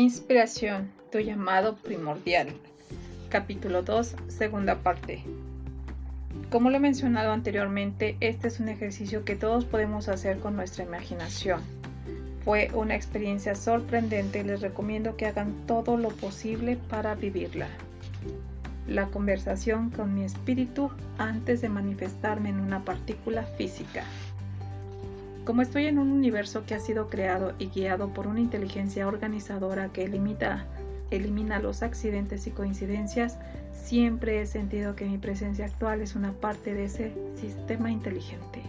[0.00, 2.48] Inspiración, tu llamado primordial.
[3.28, 5.22] Capítulo 2, segunda parte.
[6.48, 10.84] Como lo he mencionado anteriormente, este es un ejercicio que todos podemos hacer con nuestra
[10.84, 11.60] imaginación.
[12.46, 17.68] Fue una experiencia sorprendente y les recomiendo que hagan todo lo posible para vivirla.
[18.88, 24.04] La conversación con mi espíritu antes de manifestarme en una partícula física.
[25.44, 29.88] Como estoy en un universo que ha sido creado y guiado por una inteligencia organizadora
[29.88, 30.66] que elimina,
[31.60, 33.38] los accidentes y coincidencias,
[33.72, 38.62] siempre he sentido que mi presencia actual es una parte de ese sistema inteligente.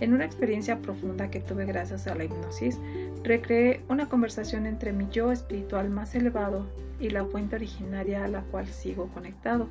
[0.00, 2.78] En una experiencia profunda que tuve gracias a la hipnosis,
[3.22, 6.66] recreé una conversación entre mi yo espiritual más elevado
[6.98, 9.68] y la fuente originaria a la cual sigo conectado.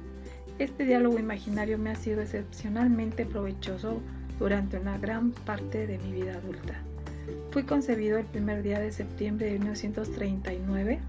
[0.59, 4.01] Este diálogo imaginario me ha sido excepcionalmente provechoso
[4.39, 6.75] durante una gran parte de mi vida adulta.
[7.51, 10.99] Fui concebido el primer día de septiembre de 1939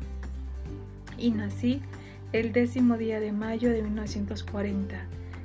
[1.16, 1.80] y nací
[2.32, 4.96] el décimo día de mayo de 1940.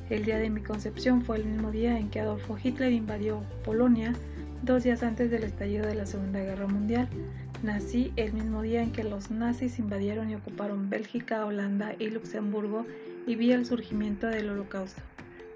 [0.09, 4.13] El día de mi concepción fue el mismo día en que Adolfo Hitler invadió Polonia,
[4.61, 7.07] dos días antes del estallido de la Segunda Guerra Mundial.
[7.63, 12.85] Nací el mismo día en que los nazis invadieron y ocuparon Bélgica, Holanda y Luxemburgo
[13.25, 15.01] y vi el surgimiento del Holocausto.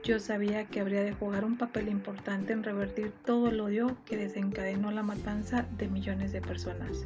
[0.08, 4.16] Yo sabía que habría de jugar un papel importante en revertir todo el odio que
[4.16, 7.06] desencadenó la matanza de millones de personas.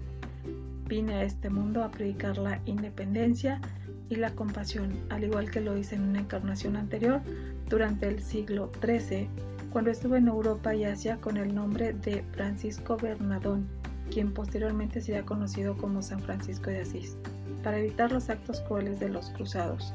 [0.85, 3.59] Vine a este mundo a predicar la independencia
[4.07, 7.21] y la compasión, al igual que lo hice en una encarnación anterior
[7.67, 9.27] durante el siglo XIII,
[9.71, 13.67] cuando estuve en Europa y Asia con el nombre de Francisco Bernadón,
[14.11, 17.17] quien posteriormente sería conocido como San Francisco de Asís,
[17.63, 19.91] para evitar los actos crueles de los cruzados.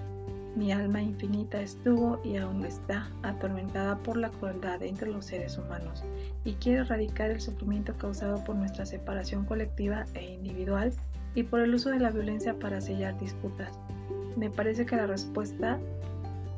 [0.57, 6.03] Mi alma infinita estuvo y aún está atormentada por la crueldad entre los seres humanos
[6.45, 10.95] y quiere erradicar el sufrimiento causado por nuestra separación colectiva e individual
[11.35, 13.79] y por el uso de la violencia para sellar disputas.
[14.35, 15.79] Me parece que la respuesta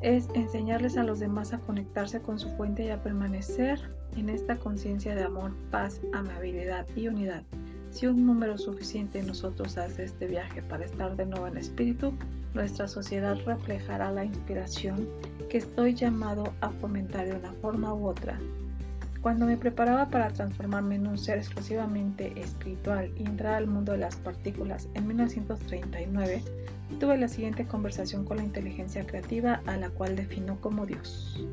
[0.00, 3.80] es enseñarles a los demás a conectarse con su fuente y a permanecer
[4.16, 7.42] en esta conciencia de amor, paz, amabilidad y unidad.
[7.90, 12.12] Si un número suficiente de nosotros hace este viaje para estar de nuevo en espíritu,
[12.54, 15.08] nuestra sociedad reflejará la inspiración
[15.48, 18.38] que estoy llamado a fomentar de una forma u otra.
[19.20, 23.98] Cuando me preparaba para transformarme en un ser exclusivamente espiritual y entrar al mundo de
[23.98, 26.42] las partículas en 1939,
[27.00, 31.44] tuve la siguiente conversación con la inteligencia creativa a la cual defino como Dios.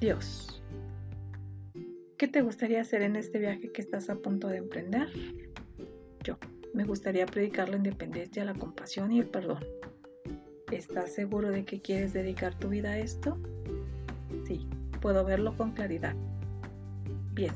[0.00, 0.60] Dios.
[2.16, 5.08] ¿Qué te gustaría hacer en este viaje que estás a punto de emprender?
[6.24, 6.36] Yo.
[6.74, 9.64] Me gustaría predicar la independencia, la compasión y el perdón.
[10.70, 13.38] ¿Estás seguro de que quieres dedicar tu vida a esto?
[14.46, 14.68] Sí,
[15.00, 16.14] puedo verlo con claridad.
[17.32, 17.52] Bien,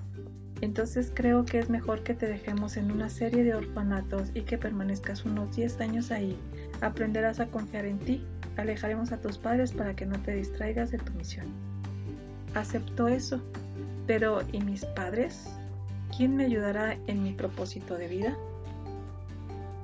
[0.63, 4.57] entonces creo que es mejor que te dejemos en una serie de orfanatos y que
[4.57, 6.39] permanezcas unos 10 años ahí.
[6.81, 8.25] Aprenderás a confiar en ti,
[8.57, 11.47] alejaremos a tus padres para que no te distraigas de tu misión.
[12.55, 13.43] Acepto eso,
[14.07, 15.49] pero ¿y mis padres?
[16.17, 18.37] ¿Quién me ayudará en mi propósito de vida?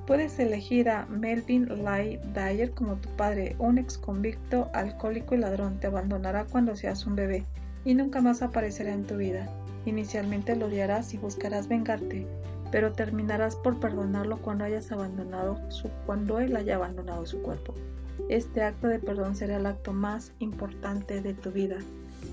[0.09, 5.79] Puedes elegir a Melvin Lai Dyer como tu padre, un ex convicto, alcohólico y ladrón.
[5.79, 7.45] Te abandonará cuando seas un bebé
[7.85, 9.47] y nunca más aparecerá en tu vida.
[9.85, 12.25] Inicialmente lo odiarás y buscarás vengarte,
[12.71, 17.75] pero terminarás por perdonarlo cuando hayas abandonado su, cuando él haya abandonado su cuerpo.
[18.29, 21.77] Este acto de perdón será el acto más importante de tu vida,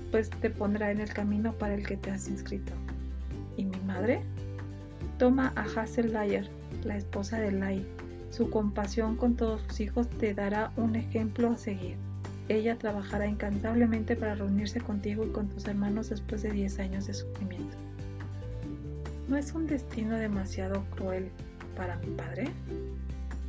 [0.09, 2.73] pues te pondrá en el camino para el que te has inscrito.
[3.55, 4.21] ¿Y mi madre?
[5.19, 6.49] Toma a Hazel Dyer,
[6.87, 7.85] la esposa de Lai.
[8.29, 11.95] Su compasión con todos sus hijos te dará un ejemplo a seguir.
[12.49, 17.13] Ella trabajará incansablemente para reunirse contigo y con tus hermanos después de 10 años de
[17.13, 17.75] sufrimiento.
[19.27, 21.29] ¿No es un destino demasiado cruel
[21.75, 22.45] para mi padre?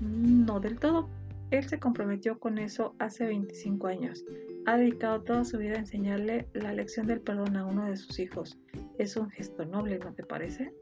[0.01, 1.09] No del todo.
[1.51, 4.25] Él se comprometió con eso hace 25 años.
[4.67, 8.19] Ha dedicado toda su vida a enseñarle la lección del perdón a uno de sus
[8.19, 8.59] hijos.
[8.99, 10.75] Es un gesto noble, ¿no te parece?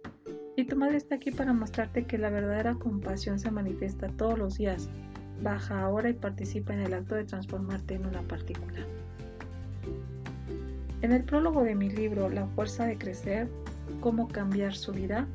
[0.57, 4.57] Y tu madre está aquí para mostrarte que la verdadera compasión se manifiesta todos los
[4.57, 4.89] días.
[5.43, 8.79] Baja ahora y participa en el acto de transformarte en una partícula.
[11.03, 13.49] En el prólogo de mi libro La fuerza de crecer,
[14.01, 15.27] cómo cambiar su vida,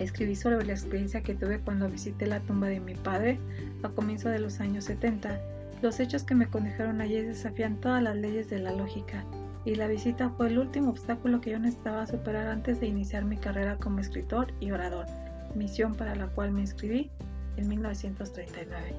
[0.00, 3.38] escribí sobre la experiencia que tuve cuando visité la tumba de mi padre
[3.84, 5.40] a comienzos de los años 70.
[5.82, 9.24] Los hechos que me condujeron allí desafían todas las leyes de la lógica
[9.64, 13.36] y la visita fue el último obstáculo que yo necesitaba superar antes de iniciar mi
[13.36, 15.06] carrera como escritor y orador,
[15.54, 17.10] misión para la cual me inscribí
[17.56, 18.94] en 1939.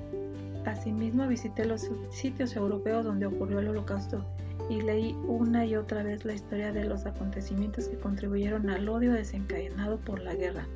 [0.65, 4.23] Asimismo visité los sitios europeos donde ocurrió el holocausto
[4.69, 9.11] y leí una y otra vez la historia de los acontecimientos que contribuyeron al odio
[9.13, 10.67] desencadenado por la guerra.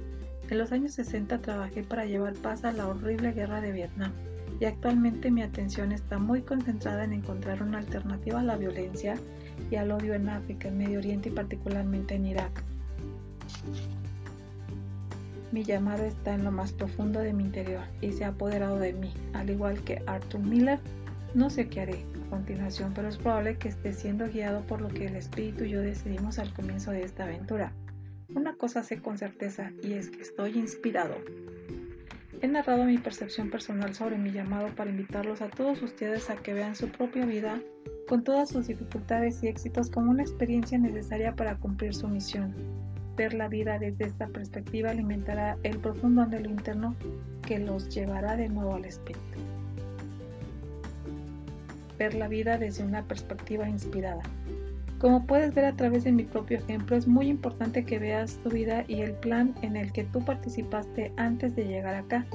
[0.49, 4.11] En los años 60 trabajé para llevar paz a la horrible guerra de Vietnam
[4.59, 9.15] y actualmente mi atención está muy concentrada en encontrar una alternativa a la violencia
[9.69, 12.63] y al odio en África, en Medio Oriente y particularmente en Irak.
[15.51, 18.93] Mi llamado está en lo más profundo de mi interior y se ha apoderado de
[18.93, 20.79] mí, al igual que Arthur Miller.
[21.33, 24.89] No sé qué haré a continuación, pero es probable que esté siendo guiado por lo
[24.89, 27.71] que el espíritu y yo decidimos al comienzo de esta aventura.
[28.33, 31.15] Una cosa sé con certeza y es que estoy inspirado.
[32.41, 36.53] He narrado mi percepción personal sobre mi llamado para invitarlos a todos ustedes a que
[36.53, 37.61] vean su propia vida
[38.07, 42.53] con todas sus dificultades y éxitos como una experiencia necesaria para cumplir su misión.
[43.17, 46.95] Ver la vida desde esta perspectiva alimentará el profundo anhelo interno
[47.41, 49.39] que los llevará de nuevo al espíritu.
[51.97, 54.23] Ver la vida desde una perspectiva inspirada.
[54.99, 58.49] Como puedes ver a través de mi propio ejemplo, es muy importante que veas tu
[58.49, 62.25] vida y el plan en el que tú participaste antes de llegar acá.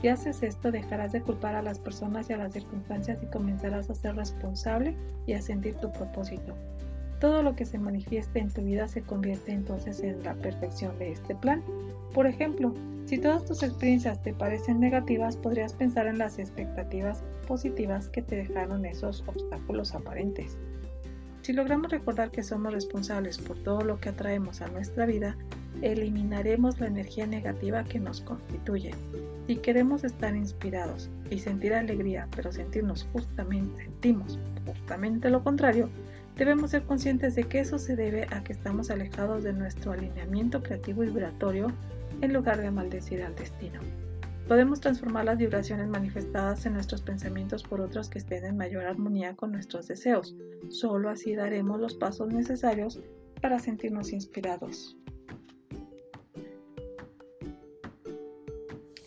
[0.00, 3.90] Si haces esto, dejarás de culpar a las personas y a las circunstancias y comenzarás
[3.90, 4.94] a ser responsable
[5.26, 6.54] y a sentir tu propósito.
[7.20, 11.10] Todo lo que se manifieste en tu vida se convierte entonces en la perfección de
[11.12, 11.64] este plan.
[12.14, 12.72] Por ejemplo,
[13.06, 18.36] si todas tus experiencias te parecen negativas, podrías pensar en las expectativas positivas que te
[18.36, 20.56] dejaron esos obstáculos aparentes.
[21.42, 25.36] Si logramos recordar que somos responsables por todo lo que atraemos a nuestra vida,
[25.82, 28.94] eliminaremos la energía negativa que nos constituye.
[29.46, 35.88] Si queremos estar inspirados y sentir alegría, pero sentirnos justamente, sentimos justamente lo contrario,
[36.38, 40.62] Debemos ser conscientes de que eso se debe a que estamos alejados de nuestro alineamiento
[40.62, 41.66] creativo y vibratorio
[42.20, 43.80] en lugar de maldecir al destino.
[44.46, 49.34] Podemos transformar las vibraciones manifestadas en nuestros pensamientos por otras que estén en mayor armonía
[49.34, 50.36] con nuestros deseos.
[50.68, 53.00] Solo así daremos los pasos necesarios
[53.42, 54.96] para sentirnos inspirados.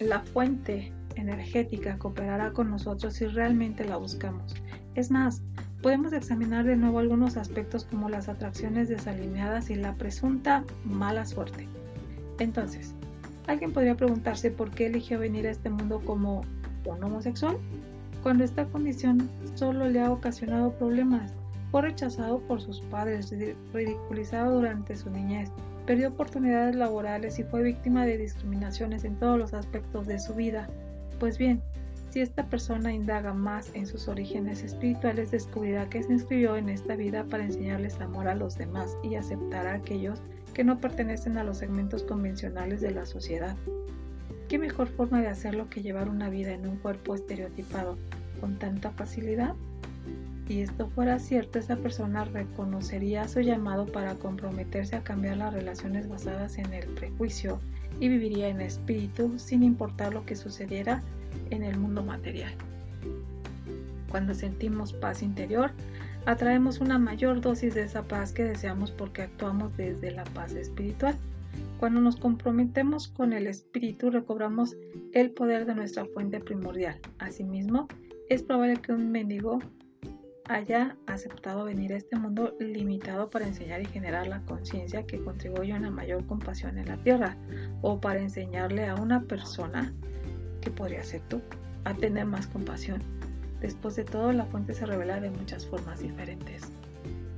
[0.01, 4.55] La fuente energética cooperará con nosotros si realmente la buscamos.
[4.95, 5.43] Es más,
[5.83, 11.67] podemos examinar de nuevo algunos aspectos como las atracciones desalineadas y la presunta mala suerte.
[12.39, 12.95] Entonces,
[13.45, 16.41] alguien podría preguntarse por qué eligió venir a este mundo como
[16.85, 17.57] un homosexual,
[18.23, 21.31] cuando esta condición solo le ha ocasionado problemas.
[21.69, 23.31] Fue rechazado por sus padres,
[23.71, 25.51] ridiculizado durante su niñez,
[25.91, 30.69] perdió oportunidades laborales y fue víctima de discriminaciones en todos los aspectos de su vida.
[31.19, 31.61] Pues bien,
[32.11, 36.95] si esta persona indaga más en sus orígenes espirituales, descubrirá que se inscribió en esta
[36.95, 40.21] vida para enseñarles amor a los demás y aceptar a aquellos
[40.53, 43.57] que no pertenecen a los segmentos convencionales de la sociedad.
[44.47, 47.97] ¿Qué mejor forma de hacerlo que llevar una vida en un cuerpo estereotipado
[48.39, 49.55] con tanta facilidad?
[50.51, 56.09] Si esto fuera cierto, esa persona reconocería su llamado para comprometerse a cambiar las relaciones
[56.09, 57.61] basadas en el prejuicio
[58.01, 61.01] y viviría en espíritu sin importar lo que sucediera
[61.51, 62.51] en el mundo material.
[64.09, 65.71] Cuando sentimos paz interior,
[66.25, 71.15] atraemos una mayor dosis de esa paz que deseamos porque actuamos desde la paz espiritual.
[71.79, 74.75] Cuando nos comprometemos con el espíritu, recobramos
[75.13, 76.99] el poder de nuestra fuente primordial.
[77.19, 77.87] Asimismo,
[78.27, 79.59] es probable que un mendigo
[80.51, 85.71] haya aceptado venir a este mundo limitado para enseñar y generar la conciencia que contribuye
[85.71, 87.37] a una mayor compasión en la tierra,
[87.81, 89.93] o para enseñarle a una persona
[90.59, 91.41] que podría ser tú,
[91.85, 93.01] a tener más compasión.
[93.61, 96.63] Después de todo, la fuente se revela de muchas formas diferentes.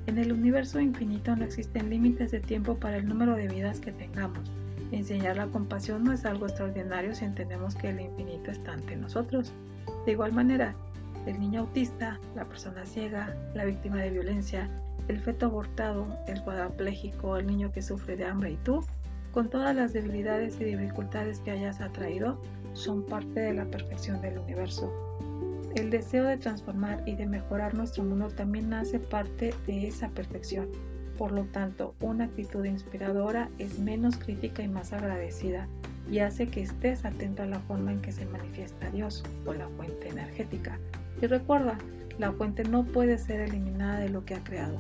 [0.08, 3.92] En el universo infinito no existen límites de tiempo para el número de vidas que
[3.92, 4.52] tengamos.
[4.92, 9.54] Enseñar la compasión no es algo extraordinario si entendemos que el infinito está ante nosotros.
[10.06, 10.76] De igual manera,
[11.26, 14.70] el niño autista, la persona ciega, la víctima de violencia,
[15.08, 18.84] el feto abortado, el cuadrapléjico, el niño que sufre de hambre y tú,
[19.32, 22.40] con todas las debilidades y dificultades que hayas atraído,
[22.74, 24.92] son parte de la perfección del universo.
[25.76, 30.70] El deseo de transformar y de mejorar nuestro mundo también nace parte de esa perfección.
[31.18, 35.68] Por lo tanto, una actitud inspiradora es menos crítica y más agradecida
[36.10, 39.68] y hace que estés atento a la forma en que se manifiesta Dios o la
[39.70, 40.78] fuente energética.
[41.24, 41.78] Y recuerda,
[42.20, 44.78] la fuente no puede ser eliminada de lo que ha creado.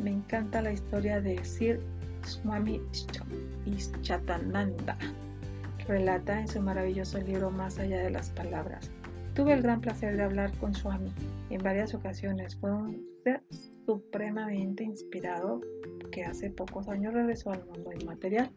[0.00, 1.80] Me encanta la historia de Sir
[2.22, 2.80] Swami
[4.02, 4.96] Chatananda
[5.88, 8.88] relata en su maravilloso libro Más allá de las palabras.
[9.34, 11.12] Tuve el gran placer de hablar con Swami
[11.50, 12.54] en varias ocasiones.
[12.54, 13.42] Fue un ser
[13.86, 15.62] supremamente inspirado
[16.12, 18.52] que hace pocos años regresó al mundo inmaterial.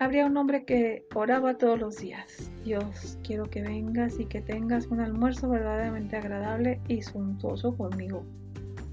[0.00, 2.47] Habría un hombre que oraba todos los días.
[2.64, 8.24] Dios, quiero que vengas y que tengas un almuerzo verdaderamente agradable y suntuoso conmigo.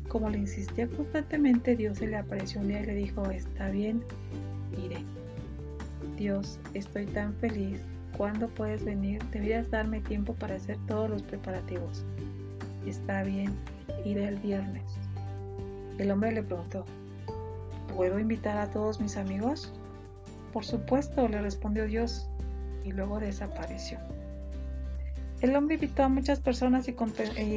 [0.07, 4.03] Como le insistía constantemente, Dios se le apareció un día y le dijo, está bien,
[4.83, 5.03] iré.
[6.17, 7.81] Dios, estoy tan feliz.
[8.15, 9.21] ¿Cuándo puedes venir?
[9.31, 12.05] Deberías darme tiempo para hacer todos los preparativos.
[12.85, 13.51] Está bien,
[14.05, 14.83] iré el viernes.
[15.97, 16.85] El hombre le preguntó,
[17.93, 19.73] ¿puedo invitar a todos mis amigos?
[20.53, 22.29] Por supuesto, le respondió Dios,
[22.85, 23.99] y luego desapareció.
[25.41, 26.93] El hombre invitó a muchas personas y,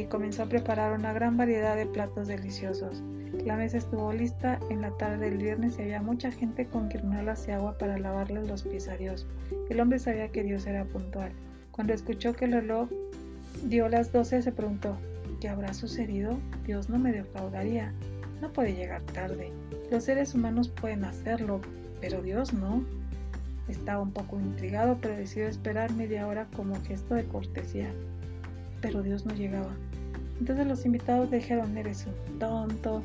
[0.07, 3.03] comenzó a preparar una gran variedad de platos deliciosos.
[3.45, 7.47] La mesa estuvo lista en la tarde del viernes y había mucha gente con guirnaldas
[7.47, 9.27] y agua para lavarle los pies a Dios.
[9.71, 11.33] El hombre sabía que Dios era puntual.
[11.71, 12.91] Cuando escuchó que el reloj
[13.65, 14.99] dio las doce, se preguntó,
[15.41, 16.39] ¿qué habrá sucedido?
[16.67, 17.93] Dios no me defraudaría.
[18.41, 19.53] No puede llegar tarde.
[19.91, 21.61] Los seres humanos pueden hacerlo,
[22.01, 22.85] pero Dios no.
[23.69, 27.91] Estaba un poco intrigado, pero decidió esperar media hora como gesto de cortesía.
[28.81, 29.75] Pero Dios no llegaba.
[30.41, 33.03] Entonces los invitados dijeron, eres un tonto,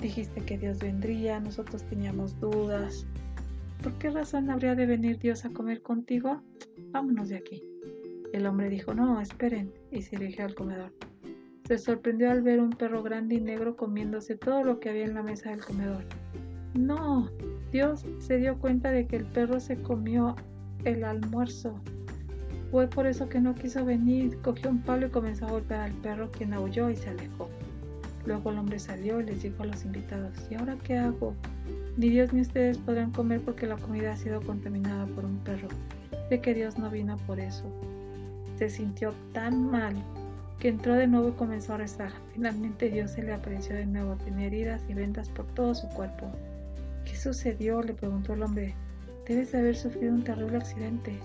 [0.00, 3.06] dijiste que Dios vendría, nosotros teníamos dudas.
[3.82, 6.42] ¿Por qué razón habría de venir Dios a comer contigo?
[6.90, 7.62] Vámonos de aquí.
[8.32, 10.92] El hombre dijo, no, esperen, y se dirigió al comedor.
[11.66, 15.14] Se sorprendió al ver un perro grande y negro comiéndose todo lo que había en
[15.14, 16.04] la mesa del comedor.
[16.74, 17.30] No,
[17.72, 20.34] Dios se dio cuenta de que el perro se comió
[20.84, 21.80] el almuerzo.
[22.70, 24.38] Fue por eso que no quiso venir.
[24.42, 27.48] Cogió un palo y comenzó a golpear al perro, quien aulló y se alejó.
[28.26, 31.34] Luego el hombre salió y les dijo a los invitados, ¿y ahora qué hago?
[31.96, 35.68] Ni Dios ni ustedes podrán comer porque la comida ha sido contaminada por un perro.
[36.28, 37.64] Sé que Dios no vino por eso.
[38.56, 39.94] Se sintió tan mal
[40.58, 42.12] que entró de nuevo y comenzó a rezar.
[42.34, 46.30] Finalmente Dios se le apareció de nuevo, tenía heridas y vendas por todo su cuerpo.
[47.04, 47.82] ¿Qué sucedió?
[47.82, 48.74] le preguntó el hombre.
[49.26, 51.18] Debes de haber sufrido un terrible accidente.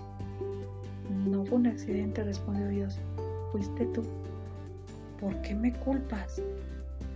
[1.26, 2.98] No fue un accidente, respondió Dios.
[3.52, 4.02] Fuiste tú.
[5.20, 6.42] ¿Por qué me culpas?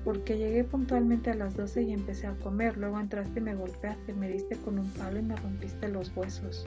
[0.04, 2.76] Porque llegué puntualmente a las 12 y empecé a comer.
[2.76, 6.66] Luego entraste y me golpeaste, me diste con un palo y me rompiste los huesos.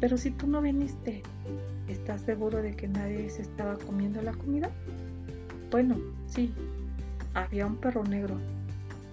[0.00, 1.22] Pero si tú no viniste,
[1.88, 4.70] ¿estás seguro de que nadie se estaba comiendo la comida?
[5.70, 5.96] Bueno,
[6.26, 6.52] sí,
[7.34, 8.36] había un perro negro.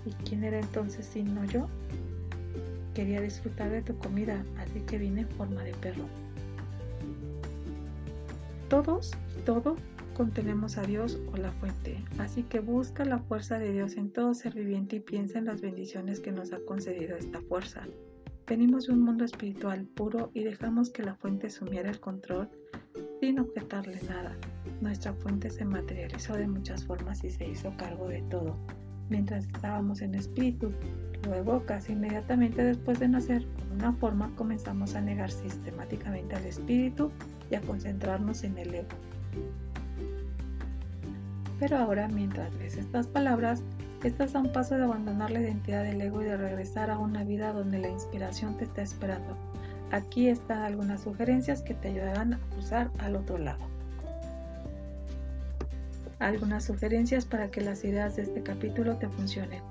[0.06, 1.68] ¿Y quién era entonces si no yo?
[2.94, 6.06] Quería disfrutar de tu comida, así que vine en forma de perro.
[8.70, 9.12] Todos,
[9.46, 9.76] todo,
[10.16, 14.34] contenemos a Dios o la fuente, así que busca la fuerza de Dios en todo
[14.34, 17.88] ser viviente y piensa en las bendiciones que nos ha concedido esta fuerza.
[18.46, 22.50] Venimos de un mundo espiritual puro y dejamos que la fuente sumiera el control
[23.20, 24.36] sin objetarle nada.
[24.82, 28.58] Nuestra fuente se materializó de muchas formas y se hizo cargo de todo
[29.14, 30.72] mientras estábamos en espíritu.
[31.28, 37.12] Luego, casi inmediatamente después de nacer, con una forma comenzamos a negar sistemáticamente al espíritu
[37.52, 38.88] y a concentrarnos en el ego.
[41.60, 43.62] Pero ahora, mientras lees estas palabras,
[44.04, 47.24] estás a un paso de abandonar la identidad del ego y de regresar a una
[47.24, 49.38] vida donde la inspiración te está esperando.
[49.92, 53.73] Aquí están algunas sugerencias que te ayudarán a cruzar al otro lado
[56.24, 59.62] algunas sugerencias para que las ideas de este capítulo te funcionen.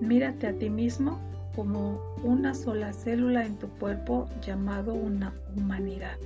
[0.00, 1.18] Mírate a ti mismo
[1.56, 6.16] como una sola célula en tu cuerpo llamado una humanidad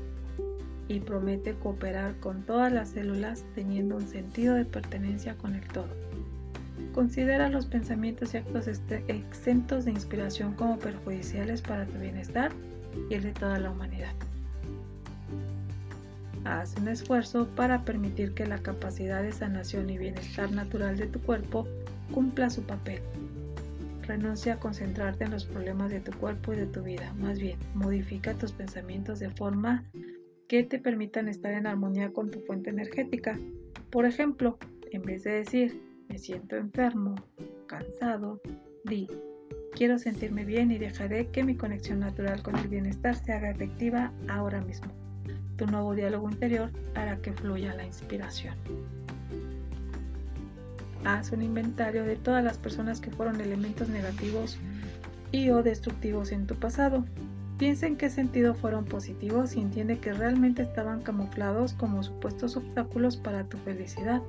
[0.88, 5.88] y promete cooperar con todas las células teniendo un sentido de pertenencia con el todo.
[6.95, 12.50] Considera los pensamientos y actos este, exentos de inspiración como perjudiciales para tu bienestar
[13.11, 14.14] y el de toda la humanidad.
[16.49, 21.21] Haz un esfuerzo para permitir que la capacidad de sanación y bienestar natural de tu
[21.21, 21.69] cuerpo
[22.11, 23.02] cumpla su papel.
[24.00, 27.12] Renuncia a concentrarte en los problemas de tu cuerpo y de tu vida.
[27.19, 29.85] Más bien, modifica tus pensamientos de forma
[30.49, 33.38] que te permitan estar en armonía con tu fuente energética.
[33.90, 34.57] Por ejemplo,
[34.90, 35.78] en vez de decir,
[36.09, 37.14] me siento enfermo,
[37.67, 38.40] cansado,
[38.85, 39.07] di,
[39.75, 44.14] quiero sentirme bien y dejaré que mi conexión natural con el bienestar se haga efectiva
[44.28, 45.08] ahora mismo.
[45.59, 48.55] Tu nuevo diálogo interior hará que fluya la inspiración.
[51.05, 54.57] Haz un inventario de todas las personas que fueron elementos negativos
[55.33, 57.05] y o destructivos en tu pasado.
[57.59, 63.17] Piensa en qué sentido fueron positivos y entiende que realmente estaban camuflados como supuestos obstáculos
[63.17, 64.23] para tu felicidad.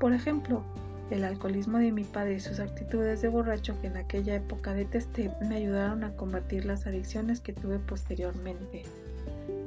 [0.00, 0.64] Por ejemplo,
[1.10, 5.30] el alcoholismo de mi padre y sus actitudes de borracho que en aquella época detesté
[5.48, 8.82] me ayudaron a combatir las adicciones que tuve posteriormente.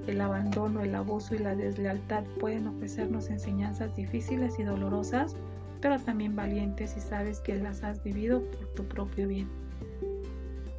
[0.09, 5.35] El abandono, el abuso y la deslealtad pueden ofrecernos enseñanzas difíciles y dolorosas,
[5.81, 9.47] pero también valientes si sabes que las has vivido por tu propio bien.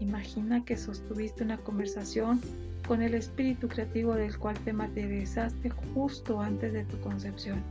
[0.01, 2.41] Imagina que sostuviste una conversación
[2.89, 7.63] con el espíritu creativo del cual te materializaste justo antes de tu concepción.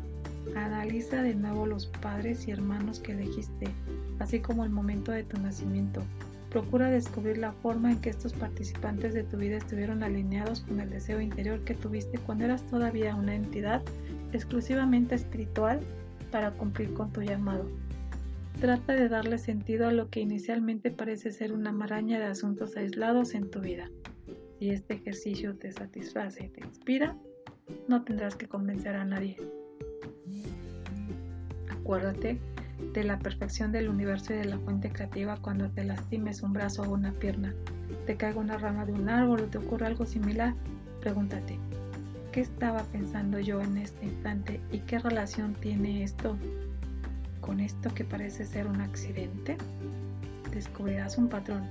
[0.55, 3.67] Analiza de nuevo los padres y hermanos que elegiste,
[4.19, 6.03] así como el momento de tu nacimiento.
[6.49, 10.89] Procura descubrir la forma en que estos participantes de tu vida estuvieron alineados con el
[10.89, 13.83] deseo interior que tuviste cuando eras todavía una entidad
[14.33, 15.79] exclusivamente espiritual
[16.31, 17.69] para cumplir con tu llamado.
[18.59, 23.35] Trata de darle sentido a lo que inicialmente parece ser una maraña de asuntos aislados
[23.35, 23.89] en tu vida.
[24.57, 27.15] Si este ejercicio te satisface y te inspira,
[27.87, 29.37] no tendrás que convencer a nadie.
[31.69, 32.39] Acuérdate
[32.93, 36.83] de la perfección del universo y de la fuente creativa cuando te lastimes un brazo
[36.83, 37.53] o una pierna,
[38.05, 40.53] te caiga una rama de un árbol o te ocurre algo similar,
[41.01, 41.59] pregúntate,
[42.31, 46.37] ¿qué estaba pensando yo en este instante y qué relación tiene esto
[47.41, 49.57] con esto que parece ser un accidente?
[50.51, 51.63] Descubrirás un patrón.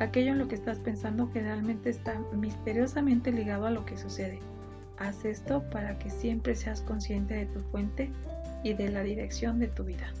[0.00, 4.38] Aquello en lo que estás pensando generalmente está misteriosamente ligado a lo que sucede.
[4.98, 8.10] Haz esto para que siempre seas consciente de tu fuente
[8.62, 10.12] y de la dirección de tu vida.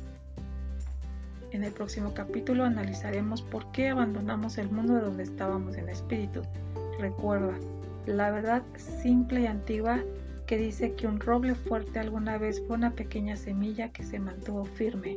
[1.50, 6.42] En el próximo capítulo analizaremos por qué abandonamos el mundo de donde estábamos en espíritu.
[6.98, 7.54] Recuerda,
[8.06, 10.02] la verdad simple y antigua
[10.46, 14.66] que dice que un roble fuerte alguna vez fue una pequeña semilla que se mantuvo
[14.66, 15.16] firme.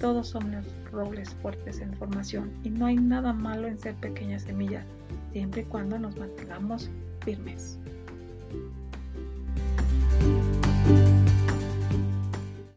[0.00, 4.84] Todos somos robles fuertes en formación y no hay nada malo en ser pequeñas semillas,
[5.32, 6.90] siempre y cuando nos mantengamos
[7.24, 7.78] firmes.